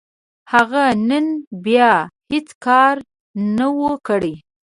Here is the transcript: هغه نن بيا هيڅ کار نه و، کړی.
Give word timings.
هغه 0.51 0.83
نن 1.09 1.25
بيا 1.65 1.91
هيڅ 2.31 2.47
کار 2.65 2.95
نه 3.57 3.67
و، 3.77 3.79
کړی. 4.07 4.33